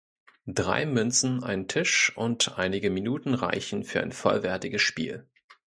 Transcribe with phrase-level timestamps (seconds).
[0.47, 5.29] Drei Münzen, ein Tisch und einige Minuten reichen für ein vollwertiges Spiel.